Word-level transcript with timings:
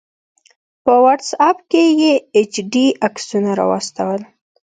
په 0.83 0.93
واټس 1.03 1.29
آپ 1.49 1.57
کې 1.71 1.83
یې 2.01 2.13
ایچ 2.37 2.53
ډي 2.71 2.85
عکسونه 3.07 3.51
راواستول 3.59 4.21